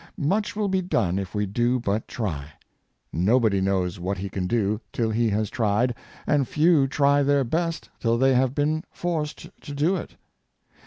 [0.17, 2.47] Much will be done if we do but try.
[3.13, 5.93] Nobody knows what he can do till he has tried;
[6.25, 10.15] and few try their best till they have been forced to do it.